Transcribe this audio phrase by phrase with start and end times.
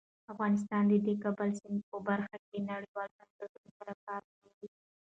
[0.33, 4.67] افغانستان د د کابل سیند په برخه کې نړیوالو بنسټونو سره کار کوي.